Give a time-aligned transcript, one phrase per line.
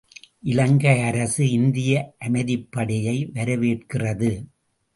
[0.43, 2.15] இலங்கை அரசு இந்திய
[2.25, 4.31] அமைதிப்படையை வரவேற்கிறது.